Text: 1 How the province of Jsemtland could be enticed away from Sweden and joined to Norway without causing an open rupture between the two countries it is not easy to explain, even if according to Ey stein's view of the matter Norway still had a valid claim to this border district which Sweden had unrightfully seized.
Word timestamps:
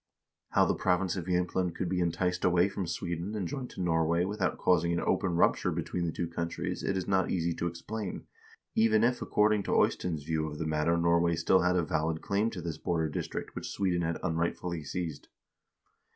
1 0.53 0.55
How 0.55 0.65
the 0.65 0.73
province 0.73 1.15
of 1.15 1.25
Jsemtland 1.25 1.75
could 1.75 1.87
be 1.87 1.99
enticed 1.99 2.43
away 2.43 2.67
from 2.69 2.87
Sweden 2.87 3.35
and 3.35 3.47
joined 3.47 3.69
to 3.69 3.81
Norway 3.81 4.25
without 4.25 4.57
causing 4.57 4.91
an 4.91 4.99
open 4.99 5.35
rupture 5.35 5.71
between 5.71 6.05
the 6.07 6.11
two 6.11 6.27
countries 6.27 6.81
it 6.81 6.97
is 6.97 7.07
not 7.07 7.29
easy 7.29 7.53
to 7.53 7.67
explain, 7.67 8.25
even 8.73 9.03
if 9.03 9.21
according 9.21 9.61
to 9.61 9.85
Ey 9.85 9.89
stein's 9.91 10.23
view 10.23 10.47
of 10.47 10.57
the 10.57 10.65
matter 10.65 10.97
Norway 10.97 11.35
still 11.35 11.59
had 11.61 11.75
a 11.75 11.83
valid 11.83 12.19
claim 12.23 12.49
to 12.49 12.63
this 12.63 12.79
border 12.79 13.09
district 13.09 13.53
which 13.53 13.69
Sweden 13.69 14.01
had 14.01 14.17
unrightfully 14.23 14.83
seized. 14.83 15.27